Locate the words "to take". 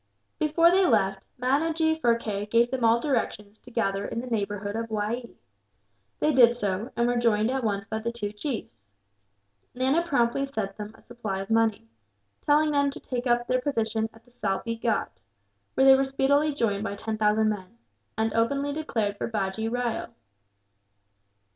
12.89-13.27